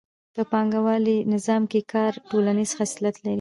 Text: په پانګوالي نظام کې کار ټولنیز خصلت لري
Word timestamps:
په 0.35 0.41
پانګوالي 0.51 1.17
نظام 1.33 1.63
کې 1.71 1.81
کار 1.93 2.13
ټولنیز 2.29 2.71
خصلت 2.79 3.15
لري 3.23 3.29